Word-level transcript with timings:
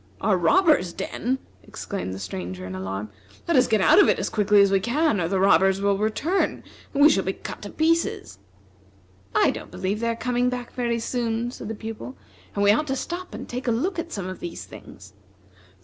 "A 0.19 0.35
robber's 0.35 0.93
den!" 0.93 1.37
exclaimed 1.61 2.11
the 2.11 2.17
Stranger 2.17 2.65
in 2.65 2.73
alarm; 2.73 3.11
"let 3.47 3.55
us 3.55 3.67
get 3.67 3.81
out 3.81 3.99
of 4.01 4.09
it 4.09 4.17
as 4.17 4.29
quickly 4.31 4.59
as 4.59 4.71
we 4.71 4.79
can, 4.79 5.21
or 5.21 5.27
the 5.27 5.39
robbers 5.39 5.79
will 5.79 5.95
return, 5.95 6.63
and 6.91 7.03
we 7.03 7.07
shall 7.11 7.23
be 7.23 7.33
cut 7.33 7.61
to 7.61 7.69
pieces." 7.69 8.39
"I 9.35 9.51
don't 9.51 9.69
believe 9.69 9.99
they 9.99 10.07
are 10.09 10.15
coming 10.15 10.49
back 10.49 10.73
very 10.73 10.97
soon," 10.97 11.51
said 11.51 11.67
the 11.67 11.75
Pupil, 11.75 12.17
"and 12.55 12.63
we 12.63 12.71
ought 12.71 12.87
to 12.87 12.95
stop 12.95 13.35
and 13.35 13.47
take 13.47 13.67
a 13.67 13.71
look 13.71 13.99
at 13.99 14.11
some 14.11 14.27
of 14.27 14.39
these 14.39 14.65
things." 14.65 15.13